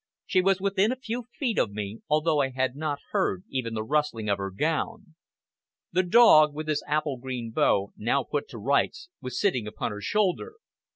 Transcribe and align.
She 0.25 0.41
was 0.41 0.59
within 0.59 0.91
a 0.91 0.95
few 0.95 1.27
feet 1.37 1.59
of 1.59 1.69
me, 1.69 1.99
although 2.09 2.39
I 2.41 2.49
had 2.49 2.75
not 2.75 2.97
heard 3.11 3.43
even 3.51 3.75
the 3.75 3.83
rustling 3.83 4.29
of 4.29 4.39
her 4.39 4.49
gown. 4.49 5.13
The 5.91 6.01
dog, 6.01 6.55
with 6.55 6.67
his 6.67 6.83
apple 6.87 7.17
green 7.17 7.51
bow 7.51 7.93
now 7.95 8.23
put 8.23 8.47
to 8.47 8.57
rights, 8.57 9.09
was 9.21 9.39
sitting 9.39 9.67
upon 9.67 9.91
her 9.91 10.01
shoulder. 10.01 10.55